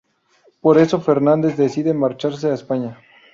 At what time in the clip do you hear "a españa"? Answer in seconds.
2.49-2.97